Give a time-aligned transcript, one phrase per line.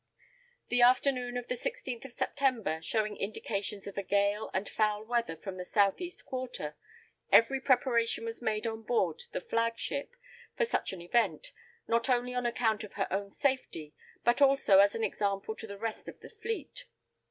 [0.69, 5.35] The afternoon of the 16th of September shewing indications of a gale and foul weather
[5.37, 6.75] from the south east quarter,
[7.31, 10.15] every preparation was made on board the flag ship
[10.57, 11.51] for such an event,
[11.87, 13.93] not only on account of her own safety,
[14.23, 16.85] but also as an example to the rest of the fleet.